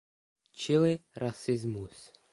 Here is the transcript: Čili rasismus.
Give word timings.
Čili 0.61 0.93
rasismus. 1.25 1.97